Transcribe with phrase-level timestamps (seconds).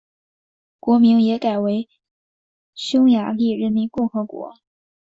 [0.79, 1.87] 国名也改为
[2.73, 4.55] 匈牙利人民共和国。